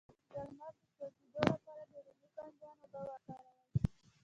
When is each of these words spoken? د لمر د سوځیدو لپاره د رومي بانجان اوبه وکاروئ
د 0.31 0.33
لمر 0.47 0.73
د 0.79 0.83
سوځیدو 0.97 1.39
لپاره 1.51 1.83
د 1.91 1.93
رومي 2.05 2.27
بانجان 2.35 2.75
اوبه 2.83 2.99
وکاروئ 3.07 3.57